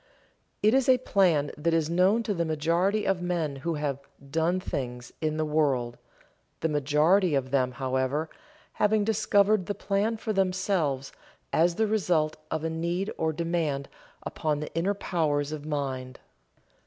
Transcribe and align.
It 0.63 0.73
is 0.73 0.89
a 0.89 0.97
plan 0.97 1.51
that 1.59 1.75
is 1.75 1.87
known 1.87 2.23
to 2.23 2.33
the 2.33 2.43
majority 2.43 3.05
of 3.05 3.21
men 3.21 3.57
who 3.57 3.75
have 3.75 3.99
"done 4.31 4.59
things" 4.59 5.13
in 5.21 5.37
the 5.37 5.45
world, 5.45 5.99
the 6.61 6.67
majority 6.69 7.35
of 7.35 7.51
them, 7.51 7.73
however, 7.73 8.27
having 8.73 9.03
discovered 9.03 9.67
the 9.67 9.75
plan 9.75 10.17
for 10.17 10.33
themselves 10.33 11.11
as 11.53 11.75
the 11.75 11.85
result 11.85 12.35
of 12.49 12.63
a 12.63 12.69
need 12.71 13.11
or 13.15 13.31
demand 13.31 13.89
upon 14.23 14.59
the 14.59 14.73
inner 14.73 14.95
powers 14.95 15.51
of 15.51 15.67
mind. 15.67 16.19